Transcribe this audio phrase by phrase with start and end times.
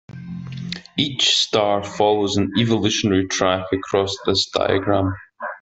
[0.97, 5.13] Each star follows an evolutionary track across this diagram.